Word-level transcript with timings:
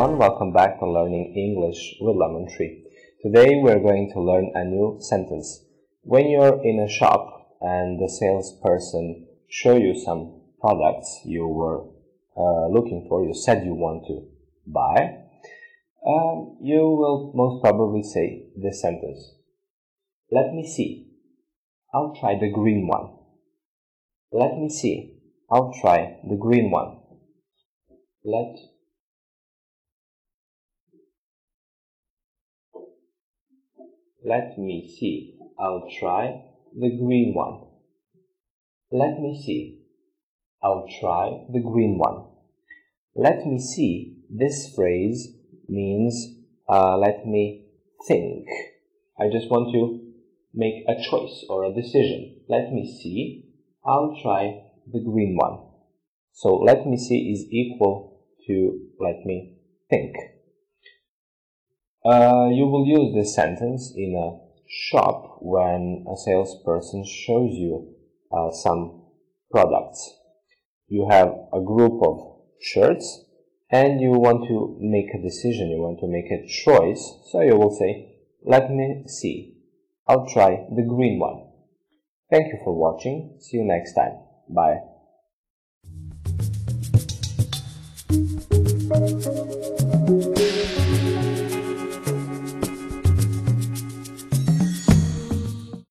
learning 0.00 1.34
English 1.36 1.96
with 2.00 2.16
Lemon 2.16 2.48
Tree. 2.56 2.84
Today 3.22 3.60
we're 3.62 3.80
going 3.80 4.10
to 4.14 4.20
learn 4.20 4.50
a 4.54 4.64
new 4.64 4.96
sentence. 5.00 5.62
When 6.02 6.30
you're 6.30 6.62
in 6.64 6.80
a 6.80 6.88
shop 6.88 7.58
and 7.60 8.00
the 8.00 8.08
salesperson 8.08 9.26
show 9.50 9.76
you 9.76 9.94
some 9.94 10.40
products 10.58 11.20
you 11.26 11.46
were 11.46 11.84
uh, 12.34 12.68
looking 12.68 13.04
for, 13.10 13.24
you 13.24 13.34
said 13.34 13.66
you 13.66 13.74
want 13.74 14.06
to 14.06 14.26
buy, 14.66 15.18
um, 16.06 16.56
you 16.62 16.80
will 16.80 17.32
most 17.34 17.62
probably 17.62 18.02
say 18.02 18.44
this 18.56 18.80
sentence. 18.80 19.34
Let 20.30 20.54
me 20.54 20.66
see. 20.66 21.08
I'll 21.92 22.16
try 22.18 22.38
the 22.40 22.50
green 22.50 22.86
one. 22.86 23.18
Let 24.32 24.56
me 24.56 24.70
see. 24.70 25.18
I'll 25.50 25.74
try 25.78 26.16
the 26.26 26.36
green 26.36 26.70
one. 26.70 27.00
Let 28.24 28.56
Let 34.24 34.58
me 34.58 34.94
see. 34.98 35.38
I'll 35.58 35.88
try 35.98 36.42
the 36.78 36.90
green 36.90 37.34
one. 37.34 37.62
Let 38.90 39.20
me 39.20 39.40
see. 39.40 39.80
I'll 40.62 40.86
try 41.00 41.44
the 41.52 41.60
green 41.60 41.98
one. 41.98 42.26
Let 43.14 43.46
me 43.46 43.58
see. 43.58 44.18
This 44.28 44.74
phrase 44.74 45.34
means 45.68 46.36
uh, 46.68 46.96
let 46.98 47.26
me 47.26 47.66
think. 48.06 48.46
I 49.18 49.28
just 49.30 49.50
want 49.50 49.72
to 49.72 50.12
make 50.52 50.84
a 50.86 51.02
choice 51.02 51.44
or 51.48 51.64
a 51.64 51.74
decision. 51.74 52.42
Let 52.48 52.72
me 52.72 52.86
see. 52.86 53.46
I'll 53.84 54.18
try 54.22 54.64
the 54.92 55.00
green 55.00 55.36
one. 55.36 55.60
So 56.32 56.56
let 56.56 56.86
me 56.86 56.96
see 56.96 57.32
is 57.32 57.46
equal 57.50 58.22
to 58.46 58.80
let 58.98 59.24
me 59.24 59.56
think. 59.88 60.14
Uh, 62.10 62.48
you 62.52 62.66
will 62.66 62.84
use 62.84 63.14
this 63.14 63.36
sentence 63.36 63.92
in 63.94 64.16
a 64.16 64.28
shop 64.68 65.38
when 65.40 66.04
a 66.12 66.16
salesperson 66.16 67.04
shows 67.04 67.52
you 67.52 67.94
uh, 68.32 68.50
some 68.50 69.02
products. 69.52 70.16
You 70.88 71.06
have 71.08 71.28
a 71.52 71.60
group 71.60 72.02
of 72.02 72.40
shirts 72.60 73.24
and 73.70 74.00
you 74.00 74.10
want 74.10 74.48
to 74.48 74.76
make 74.80 75.14
a 75.14 75.22
decision, 75.22 75.70
you 75.70 75.80
want 75.80 76.00
to 76.00 76.08
make 76.08 76.32
a 76.32 76.48
choice, 76.48 77.02
so 77.30 77.42
you 77.42 77.56
will 77.56 77.76
say, 77.78 78.16
let 78.44 78.72
me 78.72 79.04
see. 79.06 79.54
I'll 80.08 80.26
try 80.26 80.66
the 80.74 80.82
green 80.82 81.20
one. 81.20 81.46
Thank 82.28 82.48
you 82.48 82.58
for 82.64 82.74
watching. 82.74 83.36
See 83.38 83.58
you 83.58 83.64
next 83.64 83.94
time. 83.94 84.18
Bye. 84.48 84.78